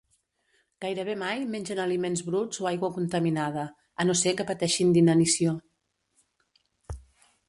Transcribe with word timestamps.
Gairebé 0.83 1.15
mai 1.23 1.43
mengen 1.55 1.81
aliments 1.83 2.23
bruts 2.29 2.63
o 2.65 2.69
aigua 2.69 2.91
contaminada, 2.97 3.65
a 3.99 4.07
no 4.07 4.15
ser 4.23 4.33
que 4.39 4.47
pateixin 4.53 4.97
d'inanició. 4.97 5.55